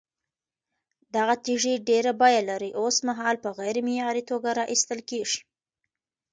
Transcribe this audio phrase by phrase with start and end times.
[1.15, 5.39] دغه تېږې ډېره بيه لري، اوسمهال په غير معياري توگه راايستل كېږي،